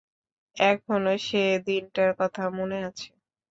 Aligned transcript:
এখনও 0.57 1.15
সে 1.27 1.37
দিনটার 1.67 2.11
কথা 2.19 2.43
মনে 2.57 2.77
আছে! 2.87 3.07